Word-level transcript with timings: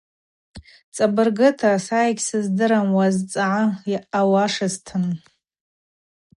Цӏабыргыта, 0.95 1.71
са 1.85 1.99
йгьсыздырам 2.09 2.89
уазцӏгӏа 2.97 3.49
ауашызтын. 4.19 5.03